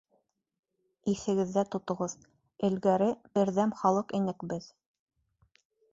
Иҫегеҙҙә 1.11 1.63
тотоғоҙ: 1.75 2.15
элгәре 2.69 3.11
берҙәм 3.37 3.77
халыҡ 3.83 4.17
инек 4.21 4.51
беҙ. 4.55 4.71